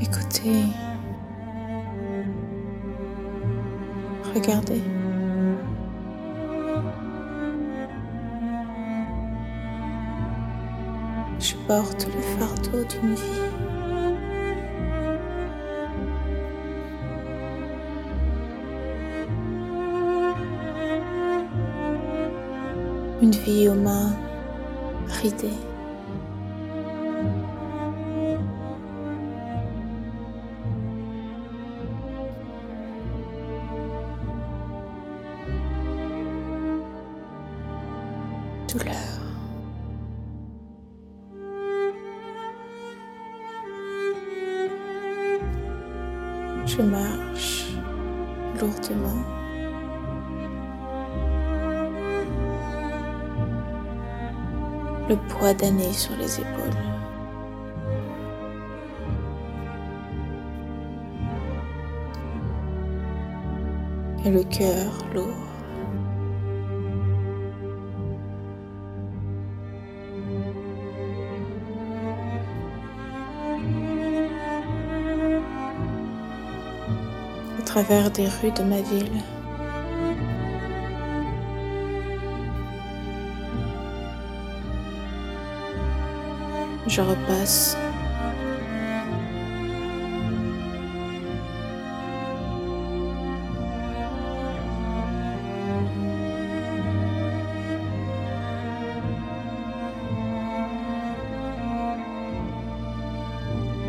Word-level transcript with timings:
Écoutez. 0.00 0.66
Regardez. 4.34 4.82
Je 11.38 11.54
porte 11.68 12.06
le 12.06 12.20
fardeau 12.38 12.84
d'une 12.84 13.14
vie. 13.14 13.22
Une 23.22 23.30
vie 23.30 23.68
aux 23.68 23.74
mains 23.74 24.16
ridées. 25.06 25.73
Je 46.66 46.82
marche 46.82 47.66
lourdement. 48.60 49.22
Le 55.08 55.16
poids 55.28 55.54
d'années 55.54 55.92
sur 55.92 56.16
les 56.16 56.40
épaules. 56.40 56.50
Et 64.24 64.30
le 64.30 64.42
cœur 64.42 64.90
lourd. 65.14 65.53
Travers 77.74 78.08
des 78.12 78.28
rues 78.28 78.52
de 78.52 78.62
ma 78.62 78.80
ville. 78.82 79.20
Je 86.86 87.00
repasse. 87.00 87.76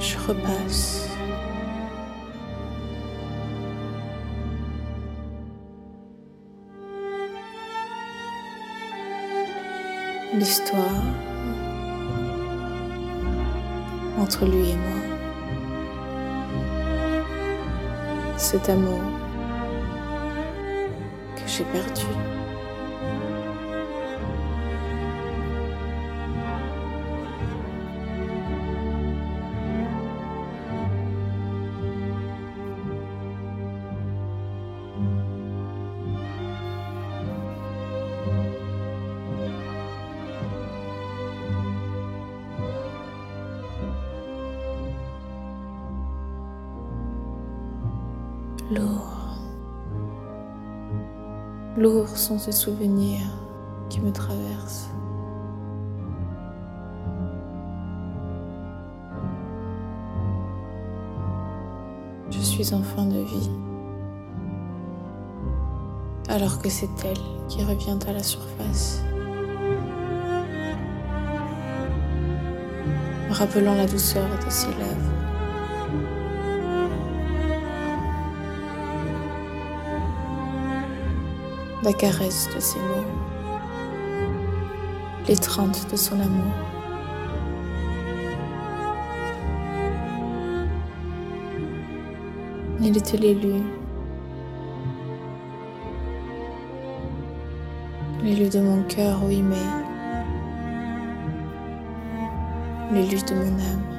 Je 0.00 0.16
repasse. 0.26 1.05
L'histoire 10.38 11.02
entre 14.18 14.44
lui 14.44 14.70
et 14.70 14.76
moi. 14.76 15.16
Cet 18.36 18.68
amour 18.68 19.00
que 21.36 21.42
j'ai 21.46 21.64
perdu. 21.64 22.35
Lourd. 48.68 49.38
Lourds 51.76 52.16
sont 52.16 52.36
ces 52.36 52.50
souvenirs 52.50 53.30
qui 53.88 54.00
me 54.00 54.10
traversent. 54.10 54.90
Je 62.28 62.40
suis 62.40 62.74
en 62.74 62.82
fin 62.82 63.06
de 63.06 63.20
vie. 63.20 63.50
Alors 66.28 66.60
que 66.60 66.68
c'est 66.68 66.88
elle 67.04 67.46
qui 67.48 67.62
revient 67.62 67.98
à 68.08 68.12
la 68.12 68.22
surface. 68.24 69.00
Rappelant 73.30 73.76
la 73.76 73.86
douceur 73.86 74.26
de 74.44 74.50
ses 74.50 74.68
lèvres. 74.68 75.05
La 81.86 81.92
caresse 81.92 82.48
de 82.52 82.58
ses 82.58 82.80
mots, 82.80 83.06
l'étreinte 85.28 85.88
de 85.88 85.96
son 85.96 86.18
amour. 86.18 86.52
Il 92.80 92.96
était 92.96 93.16
l'élu, 93.16 93.62
l'élu 98.24 98.48
de 98.48 98.58
mon 98.58 98.82
cœur, 98.82 99.20
oui, 99.24 99.40
mais 99.42 99.56
l'élu 102.92 103.18
de 103.18 103.34
mon 103.34 103.60
âme. 103.60 103.95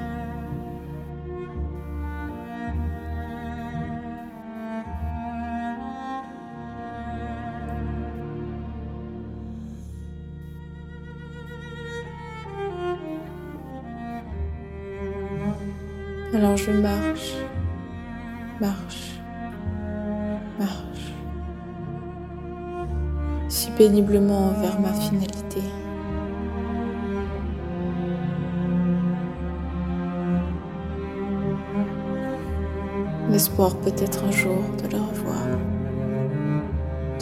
Alors 16.38 16.56
je 16.56 16.70
marche, 16.70 17.34
marche, 18.62 19.20
marche, 20.60 21.12
si 23.48 23.72
péniblement 23.72 24.52
vers 24.62 24.80
ma 24.80 24.94
finalité. 24.94 25.62
L'espoir 33.32 33.76
peut-être 33.78 34.24
un 34.24 34.32
jour 34.32 34.62
de 34.84 34.96
le 34.96 35.02
revoir, 35.02 35.42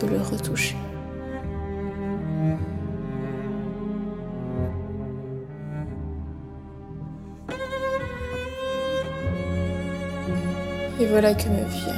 de 0.01 0.07
le 0.07 0.19
retoucher. 0.19 0.75
Et 10.97 11.05
voilà 11.07 11.33
que 11.33 11.49
me 11.49 11.65
vient. 11.65 11.93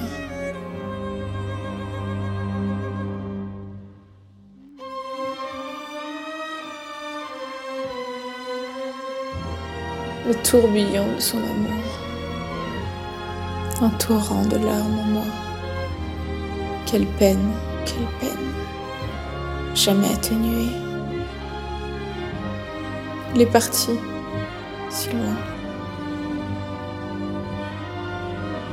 Le 10.27 10.33
tourbillon 10.44 11.05
de 11.15 11.19
son 11.19 11.38
amour. 11.38 11.83
Un 13.81 13.89
torrent 13.89 14.44
de 14.45 14.57
larmes 14.57 14.99
en 14.99 15.03
moi. 15.03 15.23
Quelle 16.88 17.05
peine, 17.05 17.51
quelle 17.85 18.07
peine. 18.19 18.53
Jamais 19.75 20.11
atténuée. 20.11 20.71
Il 23.35 23.41
est 23.44 23.51
parti, 23.51 23.91
si 24.89 25.09
loin. 25.11 25.56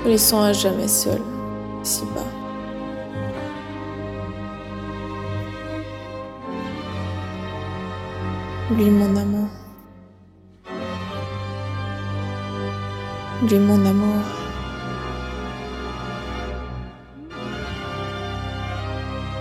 Me 0.05 0.11
laissant 0.11 0.43
à 0.43 0.53
jamais 0.53 0.89
seul, 0.89 1.21
ici 1.83 2.03
bas. 2.15 2.23
Lui, 8.71 8.91
mon 8.91 9.17
amour. 9.17 9.49
Lui, 13.49 13.59
mon 13.59 13.87
amour. 13.87 14.25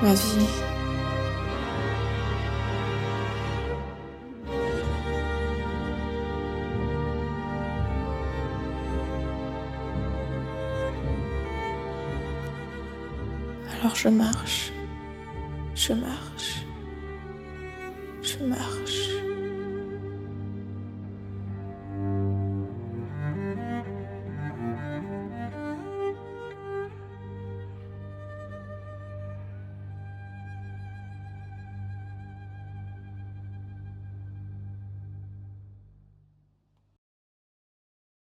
Ma 0.02 0.14
vie. 0.14 0.73
Alors 13.84 13.98
je 13.98 14.08
marche, 14.08 14.72
je 15.76 15.92
marche, 15.92 16.64
je 18.22 18.46
marche. 18.46 19.13